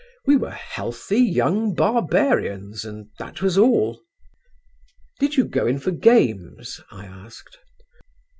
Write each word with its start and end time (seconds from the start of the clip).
We 0.25 0.35
were 0.35 0.49
healthy 0.49 1.19
young 1.19 1.75
barbarians 1.75 2.85
and 2.85 3.09
that 3.19 3.39
was 3.43 3.55
all." 3.55 4.01
"Did 5.19 5.37
you 5.37 5.45
go 5.45 5.67
in 5.67 5.77
for 5.77 5.91
games?" 5.91 6.81
I 6.89 7.05
asked. 7.05 7.59